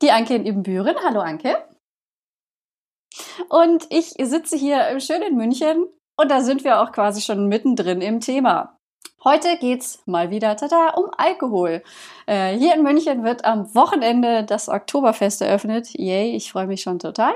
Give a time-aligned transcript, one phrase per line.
[0.00, 0.94] Die Anke in Ibbenbüren.
[1.02, 1.56] Hallo Anke.
[3.48, 8.00] Und ich sitze hier schön in München und da sind wir auch quasi schon mittendrin
[8.00, 8.77] im Thema.
[9.24, 11.82] Heute geht's mal wieder tada, um Alkohol.
[12.26, 15.88] Äh, hier in München wird am Wochenende das Oktoberfest eröffnet.
[15.98, 17.32] Yay, ich freue mich schon total.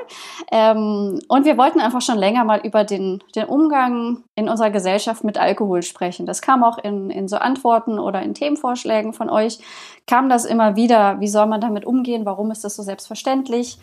[0.52, 5.24] Ähm, und wir wollten einfach schon länger mal über den, den Umgang in unserer Gesellschaft
[5.24, 6.24] mit Alkohol sprechen.
[6.24, 9.58] Das kam auch in, in so Antworten oder in Themenvorschlägen von euch,
[10.06, 11.19] kam das immer wieder.
[11.19, 12.24] Wie soll man damit umgehen?
[12.24, 13.78] Warum ist das so selbstverständlich?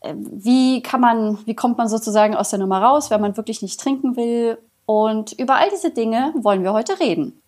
[0.00, 3.62] Äh, wie kann man, wie kommt man sozusagen aus der Nummer raus, wenn man wirklich
[3.62, 4.58] nicht trinken will?
[4.86, 7.42] Und über all diese Dinge wollen wir heute reden.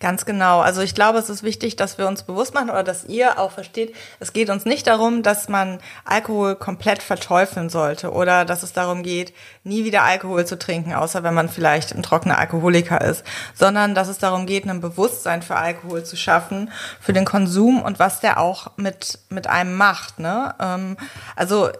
[0.00, 0.60] Ganz genau.
[0.60, 3.50] Also ich glaube, es ist wichtig, dass wir uns bewusst machen oder dass ihr auch
[3.50, 8.72] versteht, es geht uns nicht darum, dass man Alkohol komplett verteufeln sollte oder dass es
[8.72, 13.24] darum geht, nie wieder Alkohol zu trinken, außer wenn man vielleicht ein trockener Alkoholiker ist,
[13.54, 17.98] sondern dass es darum geht, ein Bewusstsein für Alkohol zu schaffen, für den Konsum und
[17.98, 20.20] was der auch mit, mit einem macht.
[20.20, 20.54] Ne?
[20.60, 20.96] Ähm,
[21.34, 21.70] also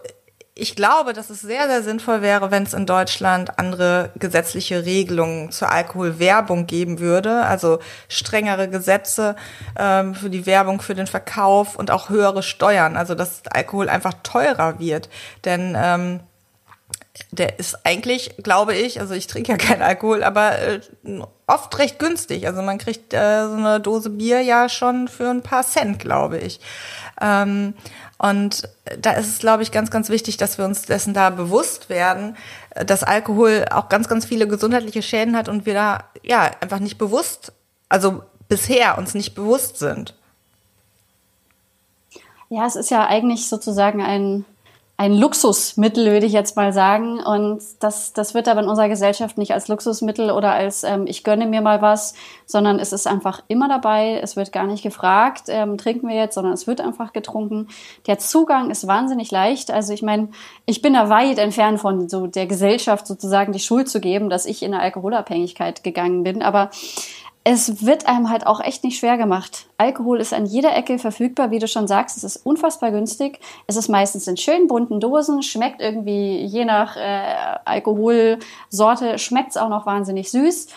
[0.59, 5.51] ich glaube, dass es sehr, sehr sinnvoll wäre, wenn es in Deutschland andere gesetzliche Regelungen
[5.51, 9.35] zur Alkoholwerbung geben würde, also strengere Gesetze
[9.77, 14.13] ähm, für die Werbung, für den Verkauf und auch höhere Steuern, also dass Alkohol einfach
[14.23, 15.09] teurer wird.
[15.45, 16.19] Denn ähm,
[17.31, 20.79] der ist eigentlich, glaube ich, also ich trinke ja keinen Alkohol, aber äh,
[21.47, 22.47] oft recht günstig.
[22.47, 26.37] Also man kriegt äh, so eine Dose Bier ja schon für ein paar Cent, glaube
[26.37, 26.59] ich.
[27.21, 27.73] Ähm,
[28.17, 28.67] und
[28.99, 32.35] da ist es, glaube ich, ganz, ganz wichtig, dass wir uns dessen da bewusst werden,
[32.85, 36.97] dass Alkohol auch ganz, ganz viele gesundheitliche Schäden hat und wir da ja einfach nicht
[36.97, 37.53] bewusst,
[37.87, 40.15] also bisher uns nicht bewusst sind.
[42.49, 44.43] Ja, es ist ja eigentlich sozusagen ein
[44.99, 47.23] ein Luxusmittel, würde ich jetzt mal sagen.
[47.23, 51.23] Und das, das wird aber in unserer Gesellschaft nicht als Luxusmittel oder als ähm, ich
[51.23, 52.15] gönne mir mal was,
[52.45, 54.19] sondern es ist einfach immer dabei.
[54.21, 57.69] Es wird gar nicht gefragt, ähm, trinken wir jetzt, sondern es wird einfach getrunken.
[58.07, 59.71] Der Zugang ist wahnsinnig leicht.
[59.71, 60.27] Also ich meine,
[60.65, 64.45] ich bin da weit entfernt von so der Gesellschaft sozusagen die Schuld zu geben, dass
[64.45, 66.41] ich in eine Alkoholabhängigkeit gegangen bin.
[66.41, 66.71] Aber
[67.43, 69.67] es wird einem halt auch echt nicht schwer gemacht.
[69.77, 72.17] Alkohol ist an jeder Ecke verfügbar, wie du schon sagst.
[72.17, 73.39] Es ist unfassbar günstig.
[73.65, 79.57] Es ist meistens in schönen bunten Dosen, schmeckt irgendwie je nach äh, Alkoholsorte, schmeckt es
[79.57, 80.67] auch noch wahnsinnig süß.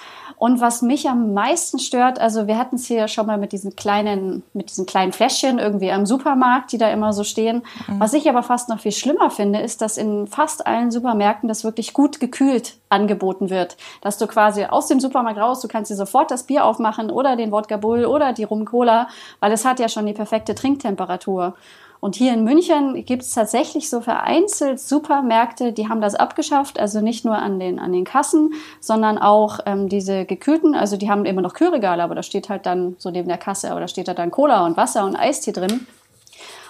[0.43, 3.77] Und was mich am meisten stört, also wir hatten es hier schon mal mit diesen
[3.77, 7.63] kleinen, mit diesen kleinen Fläschchen irgendwie am Supermarkt, die da immer so stehen.
[7.87, 8.01] Mhm.
[8.01, 11.63] Was ich aber fast noch viel schlimmer finde, ist, dass in fast allen Supermärkten das
[11.63, 13.77] wirklich gut gekühlt angeboten wird.
[14.01, 17.37] Dass du quasi aus dem Supermarkt raus, du kannst dir sofort das Bier aufmachen oder
[17.37, 19.07] den Wodka Bull oder die Rum Cola,
[19.39, 21.55] weil es hat ja schon die perfekte Trinktemperatur.
[22.03, 27.01] Und hier in München gibt es tatsächlich so vereinzelt Supermärkte, die haben das abgeschafft, also
[27.01, 31.25] nicht nur an den, an den Kassen, sondern auch ähm, diese gekühlten, also die haben
[31.25, 34.09] immer noch Kühlregale, aber da steht halt dann so neben der Kasse, aber da steht
[34.09, 35.87] da dann Cola und Wasser und Eistee drin.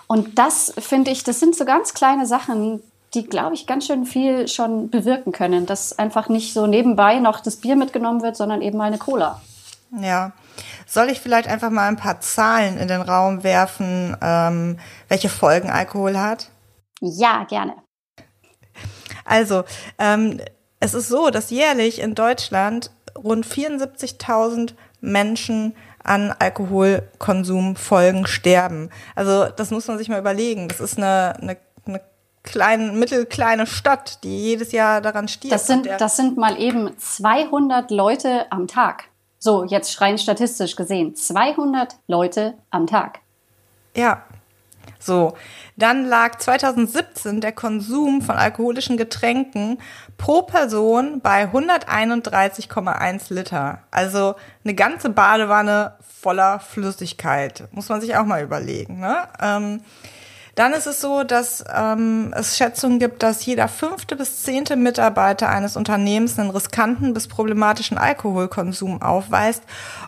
[0.07, 2.83] Und das finde ich, das sind so ganz kleine Sachen,
[3.15, 7.41] die, glaube ich, ganz schön viel schon bewirken können, dass einfach nicht so nebenbei noch
[7.41, 9.41] das Bier mitgenommen wird, sondern eben mal eine Cola.
[9.99, 10.33] Ja.
[10.87, 14.79] Soll ich vielleicht einfach mal ein paar Zahlen in den Raum werfen, ähm,
[15.09, 16.51] welche Folgen Alkohol hat?
[17.01, 17.75] Ja, gerne.
[19.25, 19.65] Also,
[19.99, 20.41] ähm,
[20.81, 28.91] es ist so, dass jährlich in Deutschland rund 74.000 Menschen an Alkoholkonsumfolgen sterben.
[29.15, 30.69] Also das muss man sich mal überlegen.
[30.69, 31.57] Das ist eine, eine,
[31.87, 32.01] eine
[32.43, 35.55] kleine, mittelkleine Stadt, die jedes Jahr daran stirbt.
[35.55, 39.05] Das sind, das sind mal eben 200 Leute am Tag.
[39.45, 43.19] So, jetzt rein statistisch gesehen, 200 Leute am Tag.
[43.97, 44.23] Ja.
[45.01, 45.35] So,
[45.77, 49.79] dann lag 2017 der Konsum von alkoholischen Getränken
[50.17, 53.83] pro Person bei 131,1 Liter.
[53.91, 57.65] Also eine ganze Badewanne voller Flüssigkeit.
[57.73, 59.01] Muss man sich auch mal überlegen.
[59.01, 59.27] Ne?
[59.41, 59.81] Ähm,
[60.55, 65.49] dann ist es so, dass ähm, es Schätzungen gibt, dass jeder fünfte bis zehnte Mitarbeiter
[65.49, 69.63] eines Unternehmens einen riskanten bis problematischen Alkoholkonsum aufweist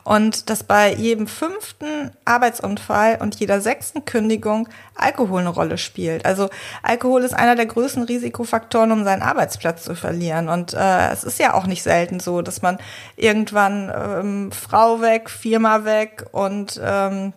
[0.04, 6.26] und dass bei jedem fünften Arbeitsunfall und jeder sechsten Kündigung Alkohol eine Rolle spielt.
[6.26, 6.50] Also
[6.82, 10.50] Alkohol ist einer der größten Risikofaktoren, um seinen Arbeitsplatz zu verlieren.
[10.50, 12.76] Und äh, es ist ja auch nicht selten so, dass man
[13.16, 17.32] irgendwann ähm, Frau weg, Firma weg und ähm,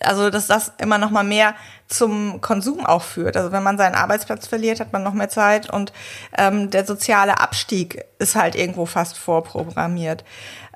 [0.00, 1.54] also dass das immer noch mal mehr
[1.86, 3.36] zum Konsum auch führt.
[3.36, 5.92] Also wenn man seinen Arbeitsplatz verliert, hat man noch mehr Zeit und
[6.36, 10.24] ähm, der soziale Abstieg ist halt irgendwo fast vorprogrammiert.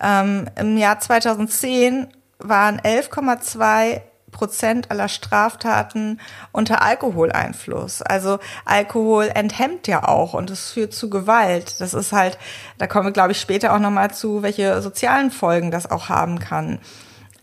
[0.00, 2.08] Ähm, Im Jahr 2010
[2.38, 4.00] waren 11,2
[4.30, 6.18] Prozent aller Straftaten
[6.50, 8.00] unter Alkoholeinfluss.
[8.00, 11.80] Also Alkohol enthemmt ja auch und es führt zu Gewalt.
[11.80, 12.38] Das ist halt,
[12.78, 16.38] da kommen wir, glaube ich, später auch nochmal zu, welche sozialen Folgen das auch haben
[16.38, 16.80] kann.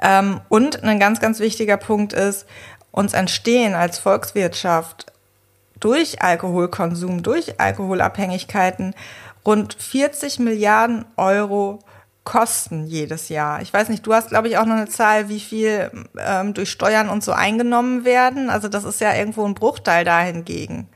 [0.02, 2.46] Ähm, und ein ganz, ganz wichtiger Punkt ist,
[2.92, 5.08] uns entstehen als Volkswirtschaft
[5.80, 8.94] durch Alkoholkonsum, durch Alkoholabhängigkeiten
[9.46, 11.80] rund 40 Milliarden Euro
[12.26, 13.62] Kosten jedes Jahr.
[13.62, 16.70] Ich weiß nicht, du hast, glaube ich, auch noch eine Zahl, wie viel ähm, durch
[16.70, 18.52] Steuern und so eingenommen werden.
[18.52, 20.88] Also das ist ja irgendwo ein Bruchteil dahingegen.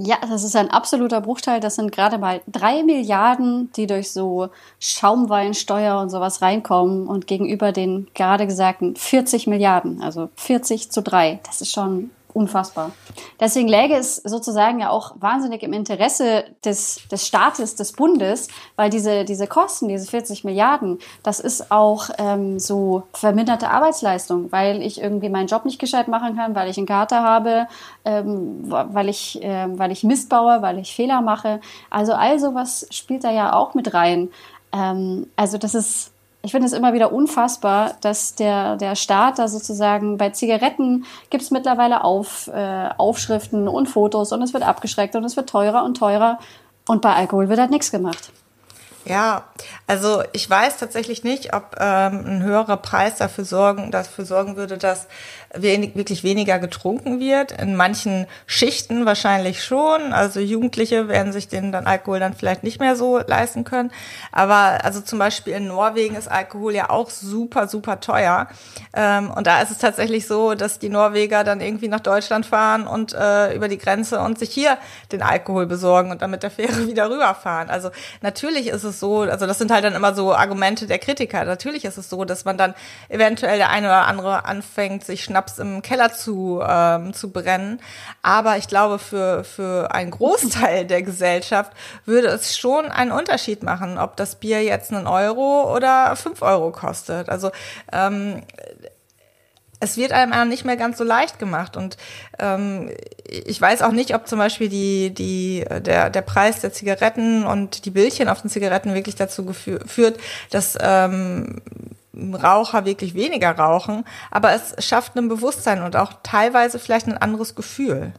[0.00, 1.58] Ja, das ist ein absoluter Bruchteil.
[1.58, 4.48] Das sind gerade mal drei Milliarden, die durch so
[4.78, 11.40] Schaumweinsteuer und sowas reinkommen und gegenüber den gerade gesagten 40 Milliarden, also 40 zu drei.
[11.44, 12.92] Das ist schon unfassbar.
[13.40, 18.90] Deswegen läge es sozusagen ja auch wahnsinnig im Interesse des, des Staates, des Bundes, weil
[18.90, 25.00] diese, diese Kosten, diese 40 Milliarden, das ist auch ähm, so verminderte Arbeitsleistung, weil ich
[25.02, 27.66] irgendwie meinen Job nicht gescheit machen kann, weil ich einen Kater habe,
[28.04, 31.60] ähm, weil, ich, äh, weil ich Mist baue, weil ich Fehler mache.
[31.90, 34.28] Also all sowas spielt da ja auch mit rein.
[34.72, 36.12] Ähm, also das ist
[36.42, 41.42] ich finde es immer wieder unfassbar, dass der, der Staat da sozusagen bei Zigaretten gibt
[41.42, 45.84] es mittlerweile auf, äh, Aufschriften und Fotos und es wird abgeschreckt und es wird teurer
[45.84, 46.38] und teurer
[46.86, 48.32] und bei Alkohol wird halt nichts gemacht.
[49.08, 49.44] Ja,
[49.86, 54.76] also ich weiß tatsächlich nicht, ob ähm, ein höherer Preis dafür sorgen, dafür sorgen würde,
[54.76, 55.06] dass
[55.54, 57.52] wenig, wirklich weniger getrunken wird.
[57.52, 60.12] In manchen Schichten wahrscheinlich schon.
[60.12, 63.90] Also Jugendliche werden sich den dann Alkohol dann vielleicht nicht mehr so leisten können.
[64.30, 68.48] Aber also zum Beispiel in Norwegen ist Alkohol ja auch super, super teuer.
[68.92, 72.86] Ähm, und da ist es tatsächlich so, dass die Norweger dann irgendwie nach Deutschland fahren
[72.86, 74.76] und äh, über die Grenze und sich hier
[75.12, 77.70] den Alkohol besorgen und dann mit der Fähre wieder rüberfahren.
[77.70, 77.90] Also
[78.20, 81.44] natürlich ist es so, also das sind halt dann immer so Argumente der Kritiker.
[81.44, 82.74] Natürlich ist es so, dass man dann
[83.08, 87.80] eventuell der eine oder andere anfängt, sich Schnaps im Keller zu, ähm, zu brennen.
[88.22, 91.72] Aber ich glaube, für, für einen Großteil der Gesellschaft
[92.04, 96.70] würde es schon einen Unterschied machen, ob das Bier jetzt einen Euro oder fünf Euro
[96.72, 97.28] kostet.
[97.28, 97.50] Also
[97.92, 98.42] ähm,
[99.80, 101.76] es wird einem nicht mehr ganz so leicht gemacht.
[101.76, 101.96] Und
[102.38, 102.90] ähm,
[103.24, 107.84] ich weiß auch nicht, ob zum Beispiel die, die, der, der Preis der Zigaretten und
[107.84, 110.18] die Bildchen auf den Zigaretten wirklich dazu führt,
[110.50, 111.60] dass ähm,
[112.14, 117.54] Raucher wirklich weniger rauchen, aber es schafft ein Bewusstsein und auch teilweise vielleicht ein anderes
[117.54, 118.12] Gefühl.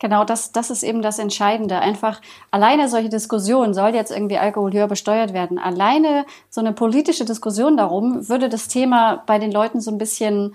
[0.00, 1.78] Genau, das, das ist eben das Entscheidende.
[1.78, 5.58] Einfach alleine solche Diskussionen, soll jetzt irgendwie Alkohol höher besteuert werden?
[5.58, 10.54] Alleine so eine politische Diskussion darum würde das Thema bei den Leuten so ein bisschen,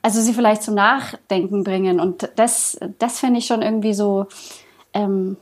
[0.00, 2.00] also sie vielleicht zum Nachdenken bringen.
[2.00, 4.26] Und das, das finde ich schon irgendwie so,
[4.94, 5.36] ähm,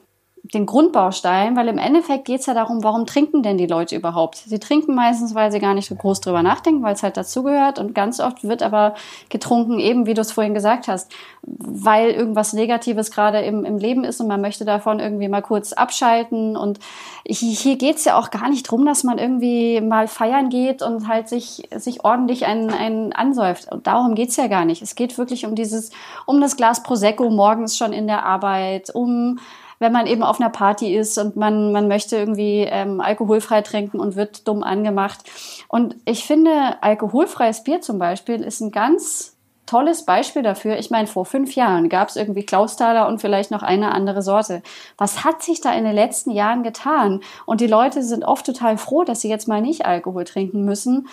[0.54, 4.36] den Grundbaustein, weil im Endeffekt geht es ja darum, warum trinken denn die Leute überhaupt?
[4.36, 7.78] Sie trinken meistens, weil sie gar nicht so groß drüber nachdenken, weil es halt dazugehört
[7.78, 8.94] und ganz oft wird aber
[9.28, 11.12] getrunken, eben wie du es vorhin gesagt hast,
[11.42, 15.72] weil irgendwas Negatives gerade im, im Leben ist und man möchte davon irgendwie mal kurz
[15.72, 16.78] abschalten und
[17.24, 21.08] hier geht es ja auch gar nicht drum, dass man irgendwie mal feiern geht und
[21.08, 23.72] halt sich, sich ordentlich einen, einen ansäuft.
[23.72, 24.82] Und darum geht's ja gar nicht.
[24.82, 25.90] Es geht wirklich um dieses,
[26.24, 29.38] um das Glas Prosecco morgens schon in der Arbeit, um
[29.78, 34.00] wenn man eben auf einer Party ist und man, man möchte irgendwie ähm, alkoholfrei trinken
[34.00, 35.20] und wird dumm angemacht.
[35.68, 40.78] Und ich finde, alkoholfreies Bier zum Beispiel ist ein ganz tolles Beispiel dafür.
[40.78, 44.62] Ich meine, vor fünf Jahren gab es irgendwie Klausthaler und vielleicht noch eine andere Sorte.
[44.96, 47.20] Was hat sich da in den letzten Jahren getan?
[47.44, 51.08] Und die Leute sind oft total froh, dass sie jetzt mal nicht Alkohol trinken müssen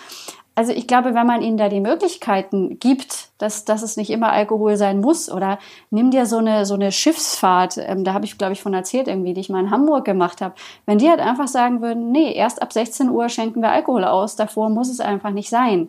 [0.56, 4.30] also ich glaube, wenn man ihnen da die Möglichkeiten gibt, dass, dass es nicht immer
[4.30, 5.58] Alkohol sein muss, oder
[5.90, 9.08] nimm dir so eine, so eine Schiffsfahrt, ähm, da habe ich, glaube ich, von erzählt
[9.08, 10.54] irgendwie, die ich mal in Hamburg gemacht habe.
[10.86, 14.36] Wenn die halt einfach sagen würden, nee, erst ab 16 Uhr schenken wir Alkohol aus,
[14.36, 15.88] davor muss es einfach nicht sein.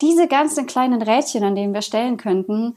[0.00, 2.74] Diese ganzen kleinen Rädchen, an denen wir stellen könnten,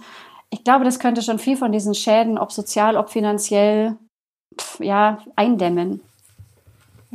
[0.50, 3.98] ich glaube, das könnte schon viel von diesen Schäden, ob sozial, ob finanziell,
[4.60, 6.02] pf, ja, eindämmen.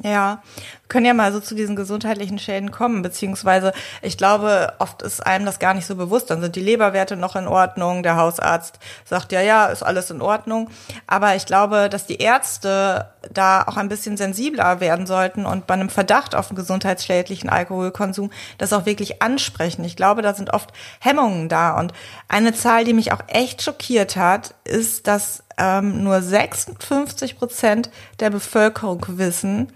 [0.02, 0.42] Ja,
[0.88, 3.72] können ja mal so zu diesen gesundheitlichen Schäden kommen, beziehungsweise
[4.02, 6.30] ich glaube, oft ist einem das gar nicht so bewusst.
[6.30, 10.20] Dann sind die Leberwerte noch in Ordnung, der Hausarzt sagt ja, ja, ist alles in
[10.20, 10.68] Ordnung.
[11.06, 15.74] Aber ich glaube, dass die Ärzte da auch ein bisschen sensibler werden sollten und bei
[15.74, 19.84] einem Verdacht auf einen gesundheitsschädlichen Alkoholkonsum das auch wirklich ansprechen.
[19.84, 21.78] Ich glaube, da sind oft Hemmungen da.
[21.78, 21.92] Und
[22.26, 28.30] eine Zahl, die mich auch echt schockiert hat, ist, dass ähm, nur 56 Prozent der
[28.30, 29.72] Bevölkerung wissen,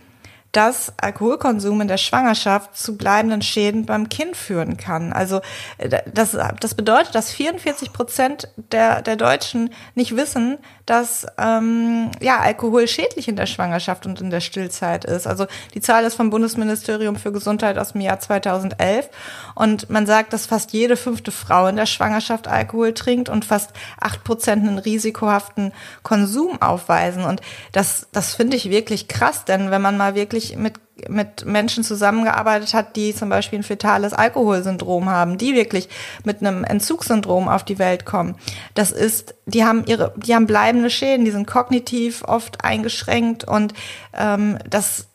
[0.53, 5.13] dass Alkoholkonsum in der Schwangerschaft zu bleibenden Schäden beim Kind führen kann.
[5.13, 5.41] Also
[5.77, 12.39] äh, das, das bedeutet, dass 44 Prozent der, der Deutschen nicht wissen, dass ähm, ja,
[12.39, 15.27] Alkohol schädlich in der Schwangerschaft und in der Stillzeit ist.
[15.27, 19.11] Also die Zahl ist vom Bundesministerium für Gesundheit aus dem Jahr 2011
[19.55, 23.73] und man sagt, dass fast jede fünfte Frau in der Schwangerschaft Alkohol trinkt und fast
[24.01, 27.25] acht Prozent einen risikohaften Konsum aufweisen.
[27.25, 30.75] Und das, das finde ich wirklich krass, denn wenn man mal wirklich mit
[31.09, 35.89] mit Menschen zusammengearbeitet hat, die zum Beispiel ein fetales Alkoholsyndrom haben, die wirklich
[36.25, 38.37] mit einem Entzugssyndrom auf die Welt kommen.
[38.75, 43.75] Das ist, die haben ihre, die haben bleibende Schäden, die sind kognitiv oft eingeschränkt und
[44.13, 45.07] ähm, das,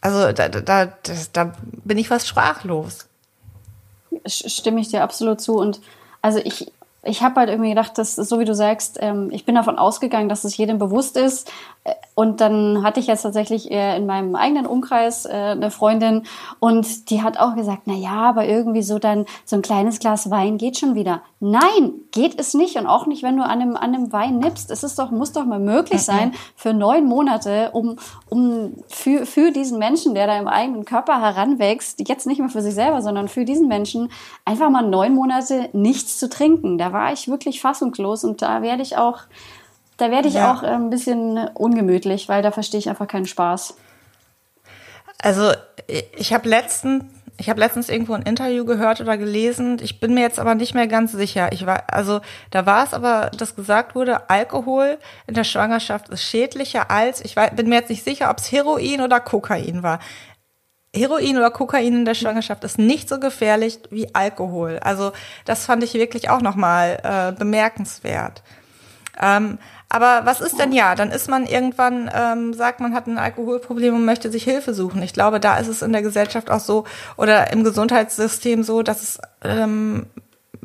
[0.00, 1.52] also da, da, das, da
[1.84, 3.08] bin ich fast sprachlos.
[4.26, 5.80] Stimme ich dir absolut zu und
[6.20, 6.70] also ich
[7.04, 10.28] ich habe halt irgendwie gedacht, dass so wie du sagst, ähm, ich bin davon ausgegangen,
[10.28, 11.50] dass es jedem bewusst ist.
[11.82, 16.24] Äh, und dann hatte ich jetzt tatsächlich in meinem eigenen Umkreis äh, eine Freundin
[16.60, 20.30] und die hat auch gesagt, na ja, aber irgendwie so dann so ein kleines Glas
[20.30, 21.22] Wein geht schon wieder.
[21.40, 24.70] Nein, geht es nicht und auch nicht, wenn du an einem, an einem Wein nippst.
[24.70, 27.96] Es ist doch, muss doch mal möglich sein für neun Monate, um,
[28.28, 32.62] um für, für diesen Menschen, der da im eigenen Körper heranwächst, jetzt nicht mehr für
[32.62, 34.10] sich selber, sondern für diesen Menschen,
[34.44, 36.78] einfach mal neun Monate nichts zu trinken.
[36.78, 39.20] Da war ich wirklich fassungslos und da werde ich auch
[39.98, 40.52] da werde ich ja.
[40.52, 43.76] auch äh, ein bisschen ungemütlich, weil da verstehe ich einfach keinen Spaß.
[45.18, 45.52] Also
[46.16, 47.04] ich habe letztens
[47.38, 49.78] ich habe letztens irgendwo ein Interview gehört oder gelesen.
[49.82, 51.50] Ich bin mir jetzt aber nicht mehr ganz sicher.
[51.52, 52.20] Ich war, also
[52.50, 57.34] da war es aber, dass gesagt wurde, Alkohol in der Schwangerschaft ist schädlicher als, ich
[57.34, 59.98] war, bin mir jetzt nicht sicher, ob es Heroin oder Kokain war.
[60.94, 64.78] Heroin oder Kokain in der Schwangerschaft ist nicht so gefährlich wie Alkohol.
[64.82, 65.12] Also
[65.44, 68.42] das fand ich wirklich auch nochmal äh, bemerkenswert.
[69.20, 69.58] Ähm,
[69.88, 70.94] aber was ist denn ja?
[70.94, 75.02] Dann ist man irgendwann, ähm, sagt man hat ein Alkoholproblem und möchte sich Hilfe suchen.
[75.02, 76.84] Ich glaube, da ist es in der Gesellschaft auch so
[77.16, 80.06] oder im Gesundheitssystem so, dass es ähm,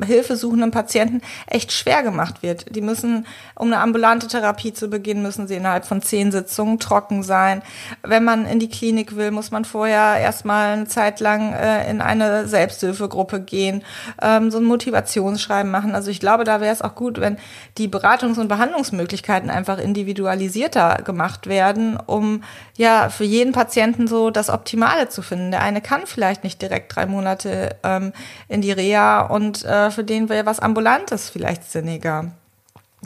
[0.06, 2.76] hilfesuchenden Patienten echt schwer gemacht wird.
[2.76, 3.26] Die müssen,
[3.56, 7.64] um eine ambulante Therapie zu beginnen, müssen sie innerhalb von zehn Sitzungen trocken sein.
[8.04, 12.02] Wenn man in die Klinik will, muss man vorher erstmal eine Zeit lang äh, in
[12.02, 13.84] eine Selbsthilfegruppe gehen,
[14.22, 15.96] ähm, so ein Motivationsschreiben machen.
[15.96, 17.38] Also ich glaube, da wäre es auch gut, wenn
[17.78, 22.44] die Beratungs- und Behandlungsmöglichkeiten einfach individualisierter gemacht werden, um
[22.76, 25.52] ja für jeden Patienten so das Optimale zu finden.
[25.52, 28.14] Der eine kann vielleicht nicht direkt drei Monate ähm,
[28.48, 32.32] in die Reha und äh, für den wäre was Ambulantes vielleicht sinniger.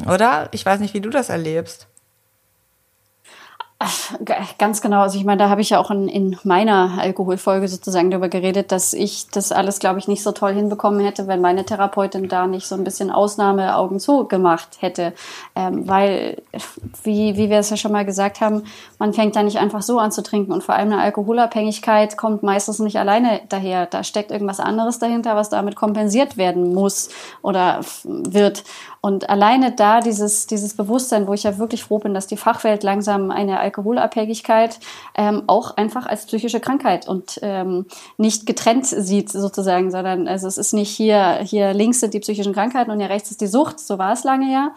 [0.08, 0.50] Oder?
[0.52, 1.88] Ich weiß nicht, wie du das erlebst.
[4.58, 5.02] Ganz genau.
[5.02, 8.72] Also ich meine, da habe ich ja auch in, in meiner Alkoholfolge sozusagen darüber geredet,
[8.72, 12.48] dass ich das alles, glaube ich, nicht so toll hinbekommen hätte, wenn meine Therapeutin da
[12.48, 15.14] nicht so ein bisschen Ausnahme Augen zu gemacht hätte.
[15.56, 16.42] Ähm, weil,
[17.04, 18.64] wie, wie wir es ja schon mal gesagt haben,
[19.00, 20.52] man fängt da nicht einfach so an zu trinken.
[20.52, 23.88] Und vor allem eine Alkoholabhängigkeit kommt meistens nicht alleine daher.
[23.88, 27.10] Da steckt irgendwas anderes dahinter, was damit kompensiert werden muss
[27.42, 28.64] oder wird.
[29.04, 32.84] Und alleine da dieses, dieses Bewusstsein, wo ich ja wirklich froh bin, dass die Fachwelt
[32.84, 34.80] langsam eine Alkoholabhängigkeit
[35.16, 40.60] ähm, auch einfach als psychische Krankheit und ähm, nicht getrennt sieht sozusagen, sondern also es
[40.60, 43.80] ist nicht hier, hier links sind die psychischen Krankheiten und hier rechts ist die Sucht,
[43.80, 44.70] so war es lange ja.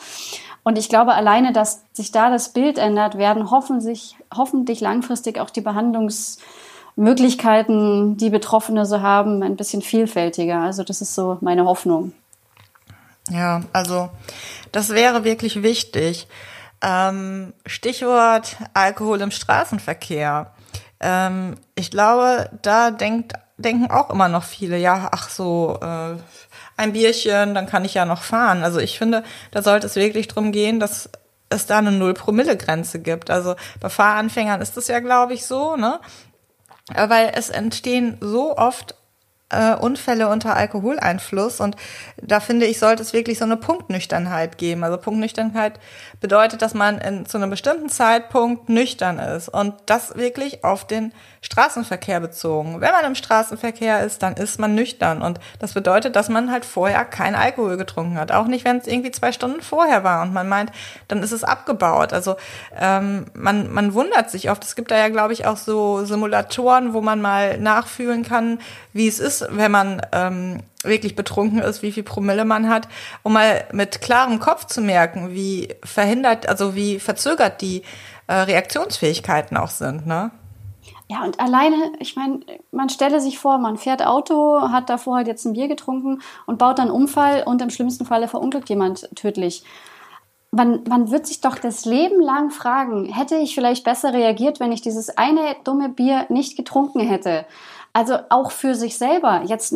[0.63, 5.51] Und ich glaube, alleine, dass sich da das Bild ändert, werden hoffentlich, hoffentlich langfristig auch
[5.51, 10.61] die Behandlungsmöglichkeiten, die Betroffene so haben, ein bisschen vielfältiger.
[10.61, 12.15] Also das ist so meine Hoffnung.
[13.31, 14.11] Ja, also
[14.73, 16.29] das wäre wirklich wichtig.
[16.83, 20.53] Ähm, Stichwort Alkohol im Straßenverkehr.
[21.01, 26.17] Ähm, ich glaube, da denkt, denken auch immer noch viele, ja, ach so, äh,
[26.77, 28.65] ein Bierchen, dann kann ich ja noch fahren.
[28.65, 31.09] Also ich finde, da sollte es wirklich drum gehen, dass
[31.49, 33.31] es da eine Null-Promille-Grenze gibt.
[33.31, 36.01] Also bei Fahranfängern ist das ja, glaube ich, so, ne?
[36.95, 38.95] Weil es entstehen so oft
[39.51, 41.61] äh, Unfälle unter Alkoholeinfluss.
[41.61, 41.77] Und
[42.21, 44.85] da finde ich, sollte es wirklich so eine Punktnüchternheit geben.
[44.85, 45.79] Also Punktnüchternheit
[46.21, 49.49] bedeutet, dass man in, zu einem bestimmten Zeitpunkt nüchtern ist.
[49.49, 52.81] Und das wirklich auf den Straßenverkehr bezogen.
[52.81, 55.21] Wenn man im Straßenverkehr ist, dann ist man nüchtern.
[55.21, 58.33] Und das bedeutet, dass man halt vorher kein Alkohol getrunken hat.
[58.33, 60.73] Auch nicht, wenn es irgendwie zwei Stunden vorher war und man meint,
[61.09, 62.15] dann ist es abgebaut.
[62.15, 62.37] Also
[62.81, 64.65] ähm, man, man wundert sich oft.
[64.65, 68.59] Es gibt da ja, glaube ich, auch so Simulatoren, wo man mal nachfühlen kann,
[68.95, 72.89] wie es ist, wenn man ähm, wirklich betrunken ist, wie viel Promille man hat,
[73.23, 77.83] um mal mit klarem Kopf zu merken, wie verhindert, also wie verzögert die
[78.27, 80.31] äh, Reaktionsfähigkeiten auch sind, ne?
[81.09, 85.27] Ja, und alleine, ich meine, man stelle sich vor, man fährt Auto, hat davor halt
[85.27, 89.65] jetzt ein Bier getrunken und baut dann Unfall und im schlimmsten Falle verunglückt jemand tödlich.
[90.51, 94.73] man, man wird sich doch das Leben lang fragen, hätte ich vielleicht besser reagiert, wenn
[94.73, 97.45] ich dieses eine dumme Bier nicht getrunken hätte?
[97.97, 99.73] Also auch für sich selber, jetzt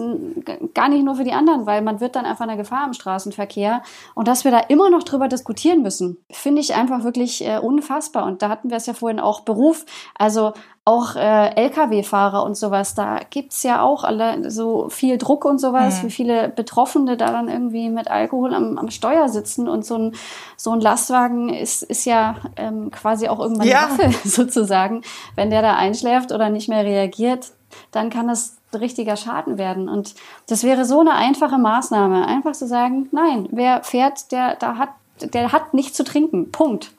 [0.74, 3.80] gar nicht nur für die anderen, weil man wird dann einfach eine Gefahr im Straßenverkehr.
[4.16, 8.26] Und dass wir da immer noch drüber diskutieren müssen, finde ich einfach wirklich äh, unfassbar.
[8.26, 9.86] Und da hatten wir es ja vorhin auch Beruf.
[10.18, 10.52] Also
[10.84, 16.02] auch äh, Lkw-Fahrer und sowas, da gibt's ja auch alle so viel Druck und sowas,
[16.02, 16.06] mhm.
[16.06, 20.14] wie viele Betroffene da dann irgendwie mit Alkohol am, am Steuer sitzen und so ein,
[20.56, 23.82] so ein Lastwagen ist, ist ja ähm, quasi auch irgendwann ja.
[23.82, 25.02] Waffe sozusagen.
[25.36, 27.52] Wenn der da einschläft oder nicht mehr reagiert,
[27.90, 29.88] dann kann das richtiger Schaden werden.
[29.88, 30.14] Und
[30.46, 34.90] das wäre so eine einfache Maßnahme, einfach zu sagen, nein, wer fährt, der, da hat,
[35.20, 36.52] der hat nichts zu trinken.
[36.52, 36.92] Punkt.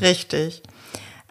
[0.00, 0.62] Richtig.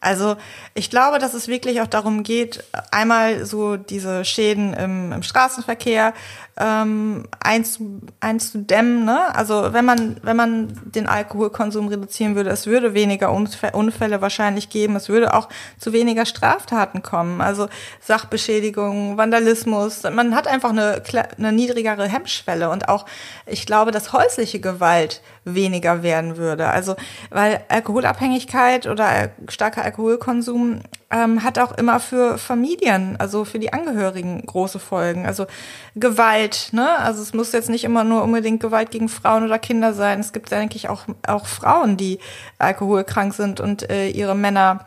[0.02, 0.38] Also
[0.74, 6.14] ich glaube, dass es wirklich auch darum geht, einmal so diese Schäden im, im Straßenverkehr
[6.60, 9.06] ähm, einzu, einzudämmen.
[9.06, 9.34] Ne?
[9.34, 14.96] Also wenn man, wenn man den Alkoholkonsum reduzieren würde, es würde weniger Unfälle wahrscheinlich geben,
[14.96, 17.42] es würde auch zu weniger Straftaten kommen.
[17.42, 17.68] Also
[18.02, 20.04] Sachbeschädigung, Vandalismus.
[20.04, 21.02] Man hat einfach eine,
[21.38, 23.06] eine niedrigere Hemmschwelle und auch,
[23.46, 26.68] ich glaube, dass häusliche Gewalt weniger werden würde.
[26.68, 26.96] Also
[27.30, 34.46] weil Alkoholabhängigkeit oder starker Alkoholkonsum ähm, hat auch immer für Familien, also für die Angehörigen
[34.46, 35.26] große Folgen.
[35.26, 35.48] Also
[35.96, 37.00] Gewalt, ne?
[37.00, 40.20] Also es muss jetzt nicht immer nur unbedingt Gewalt gegen Frauen oder Kinder sein.
[40.20, 42.20] Es gibt, denke ich, auch, auch Frauen, die
[42.60, 44.86] alkoholkrank sind und äh, ihre Männer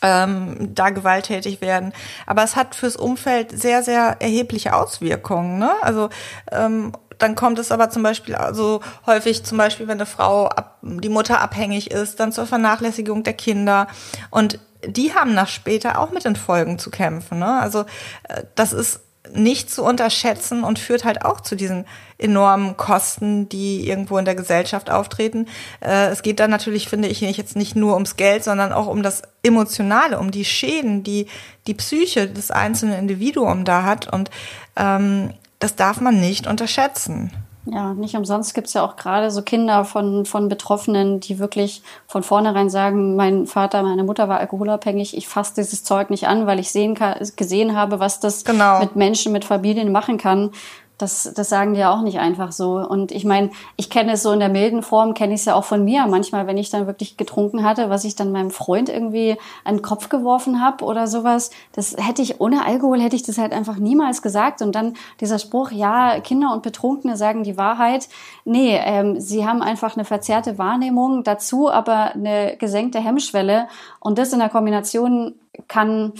[0.00, 1.92] ähm, da gewalttätig werden.
[2.26, 5.58] Aber es hat fürs Umfeld sehr, sehr erhebliche Auswirkungen.
[5.58, 5.70] Ne?
[5.82, 6.08] Also
[6.50, 10.78] ähm, dann kommt es aber zum Beispiel also häufig zum Beispiel, wenn eine Frau ab,
[10.82, 13.86] die Mutter abhängig ist, dann zur Vernachlässigung der Kinder
[14.30, 17.38] und die haben nach später auch mit den Folgen zu kämpfen.
[17.38, 17.60] Ne?
[17.60, 17.80] Also
[18.28, 19.00] äh, das ist
[19.32, 21.86] nicht zu unterschätzen und führt halt auch zu diesen
[22.18, 25.48] enormen Kosten, die irgendwo in der Gesellschaft auftreten.
[25.80, 29.02] Äh, es geht dann natürlich, finde ich, jetzt nicht nur ums Geld, sondern auch um
[29.02, 31.26] das Emotionale, um die Schäden, die
[31.66, 34.12] die Psyche des einzelnen Individuums da hat.
[34.12, 34.30] Und
[34.76, 37.30] ähm, das darf man nicht unterschätzen.
[37.66, 41.82] Ja, nicht umsonst gibt es ja auch gerade so Kinder von, von Betroffenen, die wirklich
[42.06, 46.46] von vornherein sagen, mein Vater, meine Mutter war alkoholabhängig, ich fasse dieses Zeug nicht an,
[46.46, 48.80] weil ich sehen kann, gesehen habe, was das genau.
[48.80, 50.50] mit Menschen, mit Familien machen kann.
[50.96, 52.76] Das, das sagen die ja auch nicht einfach so.
[52.76, 55.56] Und ich meine, ich kenne es so in der milden Form, kenne ich es ja
[55.56, 56.06] auch von mir.
[56.06, 59.82] Manchmal, wenn ich dann wirklich getrunken hatte, was ich dann meinem Freund irgendwie an den
[59.82, 63.76] Kopf geworfen habe oder sowas, das hätte ich ohne Alkohol, hätte ich das halt einfach
[63.76, 64.62] niemals gesagt.
[64.62, 68.08] Und dann dieser Spruch, ja, Kinder und Betrunkene sagen die Wahrheit.
[68.44, 73.66] Nee, ähm, sie haben einfach eine verzerrte Wahrnehmung, dazu aber eine gesenkte Hemmschwelle.
[73.98, 75.34] Und das in der Kombination
[75.66, 76.12] kann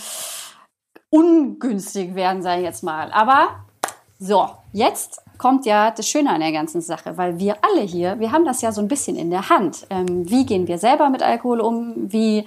[1.11, 3.13] ungünstig werden, sage ich jetzt mal.
[3.13, 3.65] Aber
[4.25, 8.33] so, jetzt kommt ja das Schöne an der ganzen Sache, weil wir alle hier, wir
[8.33, 9.87] haben das ja so ein bisschen in der Hand.
[9.91, 11.93] Ähm, wie gehen wir selber mit Alkohol um?
[11.97, 12.47] Wie,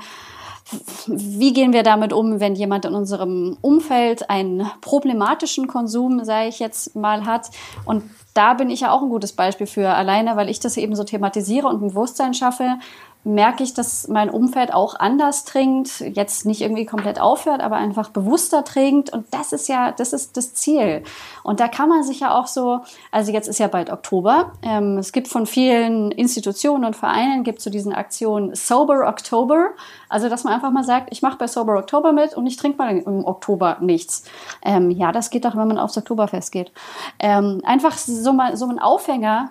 [1.05, 6.59] wie gehen wir damit um, wenn jemand in unserem Umfeld einen problematischen Konsum, sage ich
[6.59, 7.51] jetzt mal, hat?
[7.85, 10.95] Und da bin ich ja auch ein gutes Beispiel für, alleine weil ich das eben
[10.95, 12.79] so thematisiere und ein Bewusstsein schaffe,
[13.27, 18.09] merke ich, dass mein Umfeld auch anders trinkt, jetzt nicht irgendwie komplett aufhört, aber einfach
[18.09, 19.11] bewusster trinkt.
[19.11, 21.03] Und das ist ja, das ist das Ziel.
[21.43, 22.79] Und da kann man sich ja auch so,
[23.11, 24.53] also jetzt ist ja bald Oktober.
[24.61, 29.71] Ähm, es gibt von vielen Institutionen und Vereinen gibt so diesen Aktion Sober October.
[30.09, 32.77] Also, dass man einfach mal sagt, ich mache bei Sober Oktober mit und ich trinke
[32.77, 34.23] mal im Oktober nichts.
[34.63, 36.71] Ähm, ja, das geht doch, wenn man aufs Oktoberfest geht.
[37.19, 39.49] Ähm, einfach so mal so ein Aufhänger,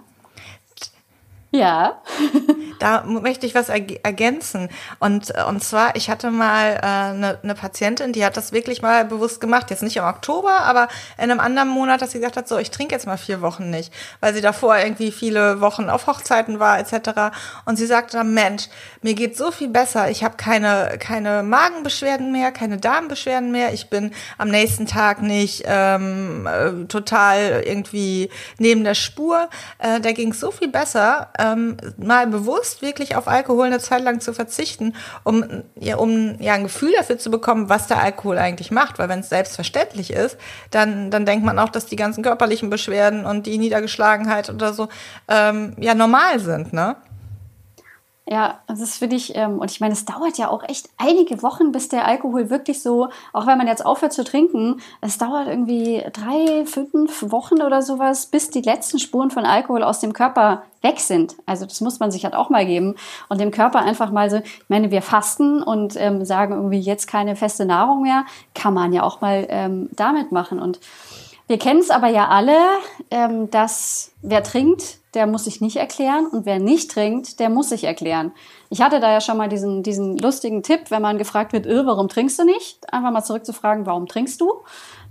[1.56, 2.00] ja.
[2.78, 4.68] da möchte ich was ergänzen.
[4.98, 9.04] Und, und zwar, ich hatte mal äh, eine, eine Patientin, die hat das wirklich mal
[9.04, 9.70] bewusst gemacht.
[9.70, 12.70] Jetzt nicht im Oktober, aber in einem anderen Monat, dass sie gesagt hat, so, ich
[12.70, 16.78] trinke jetzt mal vier Wochen nicht, weil sie davor irgendwie viele Wochen auf Hochzeiten war
[16.78, 17.34] etc.
[17.64, 18.68] Und sie sagte Mensch,
[19.02, 20.10] mir geht so viel besser.
[20.10, 23.72] Ich habe keine, keine Magenbeschwerden mehr, keine Darmbeschwerden mehr.
[23.72, 29.48] Ich bin am nächsten Tag nicht ähm, äh, total irgendwie neben der Spur.
[29.78, 31.30] Äh, da ging es so viel besser.
[31.38, 36.40] Äh, ähm, mal bewusst wirklich auf Alkohol eine Zeit lang zu verzichten, um ja, um
[36.40, 38.98] ja ein Gefühl dafür zu bekommen, was der Alkohol eigentlich macht.
[38.98, 40.36] Weil wenn es selbstverständlich ist,
[40.70, 44.88] dann, dann denkt man auch, dass die ganzen körperlichen Beschwerden und die Niedergeschlagenheit oder so
[45.28, 46.96] ähm, ja normal sind, ne?
[48.28, 51.70] Ja, das finde ich, ähm, und ich meine, es dauert ja auch echt einige Wochen,
[51.70, 56.02] bis der Alkohol wirklich so, auch wenn man jetzt aufhört zu trinken, es dauert irgendwie
[56.12, 60.98] drei, fünf Wochen oder sowas, bis die letzten Spuren von Alkohol aus dem Körper weg
[60.98, 61.36] sind.
[61.46, 62.96] Also das muss man sich halt auch mal geben
[63.28, 67.06] und dem Körper einfach mal so, ich meine, wir fasten und ähm, sagen irgendwie jetzt
[67.06, 68.24] keine feste Nahrung mehr,
[68.56, 70.80] kann man ja auch mal ähm, damit machen und
[71.48, 72.58] Wir kennen es aber ja alle,
[73.12, 77.68] ähm, dass wer trinkt, der muss sich nicht erklären und wer nicht trinkt, der muss
[77.68, 78.32] sich erklären.
[78.68, 81.86] Ich hatte da ja schon mal diesen, diesen lustigen Tipp, wenn man gefragt wird, äh,
[81.86, 82.92] warum trinkst du nicht?
[82.92, 84.54] Einfach mal zurückzufragen, warum trinkst du?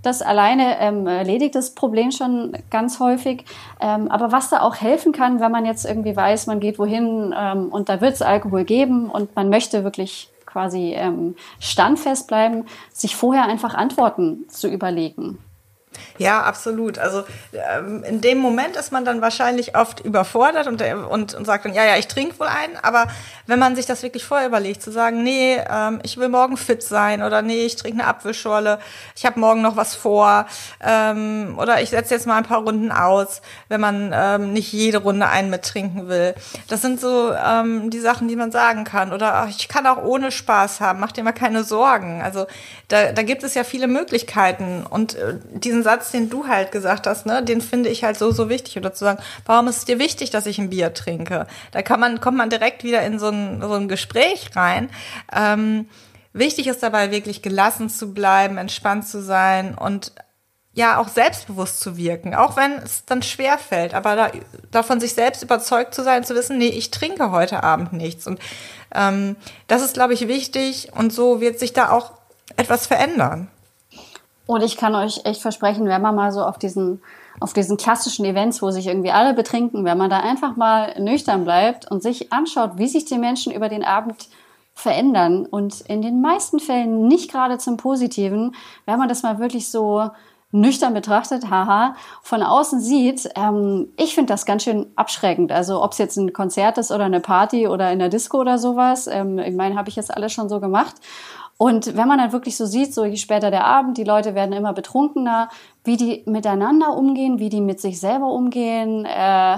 [0.02, 3.46] Das alleine ähm, erledigt das Problem schon ganz häufig.
[3.80, 7.34] Ähm, aber was da auch helfen kann, wenn man jetzt irgendwie weiß, man geht wohin
[7.34, 12.66] ähm, und da wird es Alkohol geben und man möchte wirklich quasi ähm, standfest bleiben,
[12.92, 15.38] sich vorher einfach Antworten zu überlegen.
[16.18, 16.98] Ja, absolut.
[16.98, 21.64] Also ähm, in dem Moment ist man dann wahrscheinlich oft überfordert und, und, und sagt
[21.64, 22.76] dann, ja, ja, ich trinke wohl einen.
[22.82, 23.06] Aber
[23.46, 26.82] wenn man sich das wirklich vorher überlegt, zu sagen, nee, ähm, ich will morgen fit
[26.82, 28.78] sein oder nee, ich trinke eine Apfelschorle,
[29.14, 30.46] ich habe morgen noch was vor
[30.82, 34.98] ähm, oder ich setze jetzt mal ein paar Runden aus, wenn man ähm, nicht jede
[34.98, 36.34] Runde einen mittrinken will.
[36.68, 39.12] Das sind so ähm, die Sachen, die man sagen kann.
[39.12, 42.22] Oder ach, ich kann auch ohne Spaß haben, mach dir mal keine Sorgen.
[42.22, 42.46] Also
[42.88, 47.06] da, da gibt es ja viele Möglichkeiten und äh, diesen Satz, den du halt gesagt
[47.06, 48.76] hast, ne, den finde ich halt so, so wichtig.
[48.76, 51.46] Oder zu sagen, warum ist es dir wichtig, dass ich ein Bier trinke?
[51.70, 54.90] Da kann man, kommt man direkt wieder in so ein, so ein Gespräch rein.
[55.34, 55.88] Ähm,
[56.32, 60.12] wichtig ist dabei wirklich gelassen zu bleiben, entspannt zu sein und
[60.72, 64.30] ja auch selbstbewusst zu wirken, auch wenn es dann schwer fällt, aber da,
[64.70, 68.26] davon sich selbst überzeugt zu sein, zu wissen, nee, ich trinke heute Abend nichts.
[68.26, 68.38] Und
[68.94, 69.36] ähm,
[69.68, 72.12] das ist, glaube ich, wichtig und so wird sich da auch
[72.56, 73.48] etwas verändern.
[74.46, 77.02] Und ich kann euch echt versprechen, wenn man mal so auf diesen,
[77.40, 81.44] auf diesen klassischen Events, wo sich irgendwie alle betrinken, wenn man da einfach mal nüchtern
[81.44, 84.28] bleibt und sich anschaut, wie sich die Menschen über den Abend
[84.72, 88.54] verändern und in den meisten Fällen nicht gerade zum Positiven,
[88.84, 90.10] wenn man das mal wirklich so
[90.52, 95.50] nüchtern betrachtet, haha, von außen sieht, ähm, ich finde das ganz schön abschreckend.
[95.50, 98.58] Also ob es jetzt ein Konzert ist oder eine Party oder in der Disco oder
[98.58, 100.94] sowas, ähm, ich meine, habe ich jetzt alles schon so gemacht.
[101.58, 104.52] Und wenn man dann wirklich so sieht, so je später der Abend, die Leute werden
[104.52, 105.48] immer betrunkener,
[105.84, 109.56] wie die miteinander umgehen, wie die mit sich selber umgehen, äh,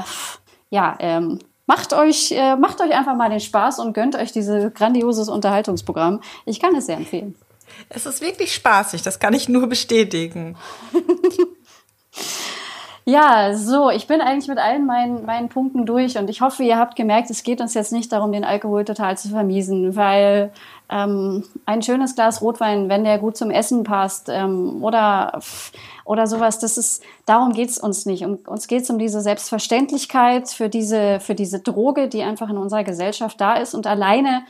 [0.71, 4.73] ja, ähm, macht euch, äh, macht euch einfach mal den Spaß und gönnt euch dieses
[4.75, 6.21] grandioses Unterhaltungsprogramm.
[6.45, 7.35] Ich kann es sehr empfehlen.
[7.89, 10.57] Es ist wirklich spaßig, das kann ich nur bestätigen.
[13.11, 16.77] Ja, so, ich bin eigentlich mit allen meinen, meinen Punkten durch und ich hoffe, ihr
[16.77, 20.53] habt gemerkt, es geht uns jetzt nicht darum, den Alkohol total zu vermiesen, weil
[20.90, 25.40] ähm, ein schönes Glas Rotwein, wenn der gut zum Essen passt ähm, oder,
[26.05, 28.24] oder sowas, das ist, darum geht's uns nicht.
[28.24, 32.85] Um, uns geht's um diese Selbstverständlichkeit für diese, für diese Droge, die einfach in unserer
[32.85, 34.42] Gesellschaft da ist und alleine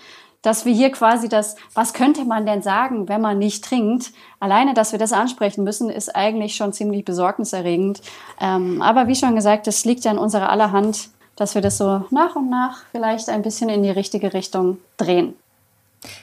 [0.42, 4.12] dass wir hier quasi das, was könnte man denn sagen, wenn man nicht trinkt?
[4.38, 8.01] Alleine, dass wir das ansprechen müssen, ist eigentlich schon ziemlich besorgniserregend.
[8.40, 11.79] Ähm, aber wie schon gesagt, es liegt ja in unserer aller Hand, dass wir das
[11.79, 15.35] so nach und nach vielleicht ein bisschen in die richtige Richtung drehen.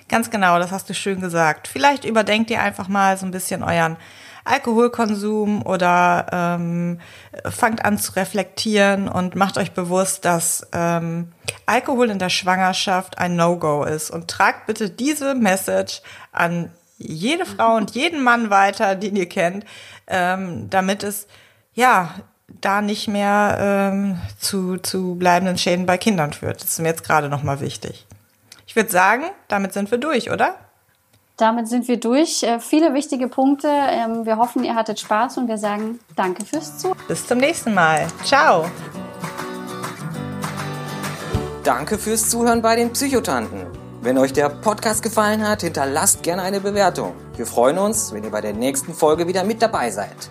[0.10, 1.68] Ganz genau, das hast du schön gesagt.
[1.68, 3.98] Vielleicht überdenkt ihr einfach mal so ein bisschen euren
[4.46, 7.00] Alkoholkonsum oder ähm,
[7.50, 11.32] fangt an zu reflektieren und macht euch bewusst, dass ähm,
[11.66, 14.12] Alkohol in der Schwangerschaft ein No-Go ist.
[14.12, 19.66] Und tragt bitte diese Message an jede Frau und jeden Mann weiter, den ihr kennt,
[20.08, 21.28] ähm, damit es
[21.74, 22.14] ja
[22.62, 26.62] da nicht mehr ähm, zu, zu bleibenden Schäden bei Kindern führt.
[26.62, 28.06] Das ist mir jetzt gerade nochmal wichtig.
[28.76, 30.56] Ich würde sagen, damit sind wir durch, oder?
[31.38, 32.44] Damit sind wir durch.
[32.44, 33.70] Äh, viele wichtige Punkte.
[33.70, 37.00] Ähm, wir hoffen, ihr hattet Spaß und wir sagen Danke fürs Zuhören.
[37.08, 38.06] Bis zum nächsten Mal.
[38.26, 38.66] Ciao.
[41.64, 43.66] Danke fürs Zuhören bei den Psychotanten.
[44.02, 47.14] Wenn euch der Podcast gefallen hat, hinterlasst gerne eine Bewertung.
[47.38, 50.30] Wir freuen uns, wenn ihr bei der nächsten Folge wieder mit dabei seid.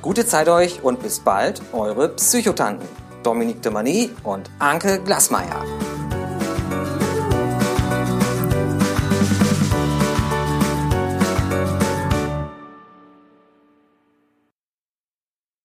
[0.00, 2.88] Gute Zeit euch und bis bald, eure Psychotanten.
[3.22, 5.62] Dominique de Mani und Anke Glasmeier.